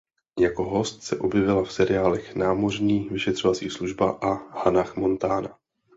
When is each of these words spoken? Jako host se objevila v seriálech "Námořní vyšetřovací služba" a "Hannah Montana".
Jako 0.39 0.63
host 0.69 1.03
se 1.03 1.17
objevila 1.19 1.63
v 1.63 1.73
seriálech 1.73 2.35
"Námořní 2.35 3.09
vyšetřovací 3.11 3.69
služba" 3.69 4.11
a 4.11 4.33
"Hannah 4.63 4.95
Montana". 4.95 5.57